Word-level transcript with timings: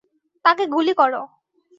তাকে 0.45 0.63
গুলি 0.67 0.93
কর! 0.93 1.13